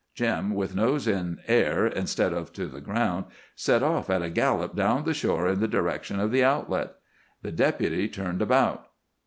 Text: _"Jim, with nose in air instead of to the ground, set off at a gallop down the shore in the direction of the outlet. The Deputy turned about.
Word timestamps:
_"Jim, 0.15 0.55
with 0.55 0.75
nose 0.75 1.07
in 1.07 1.37
air 1.47 1.85
instead 1.85 2.33
of 2.33 2.51
to 2.51 2.65
the 2.65 2.81
ground, 2.81 3.25
set 3.55 3.83
off 3.83 4.09
at 4.09 4.23
a 4.23 4.31
gallop 4.31 4.75
down 4.75 5.03
the 5.03 5.13
shore 5.13 5.47
in 5.47 5.59
the 5.59 5.67
direction 5.67 6.19
of 6.19 6.31
the 6.31 6.43
outlet. 6.43 6.93
The 7.43 7.51
Deputy 7.51 8.09
turned 8.09 8.41
about. 8.41 8.87